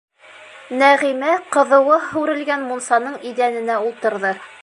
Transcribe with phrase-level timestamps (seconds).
[0.79, 4.37] Нәғимә ҡыҙыуы һүрелгән мунсаның иҙәненә ултырҙы.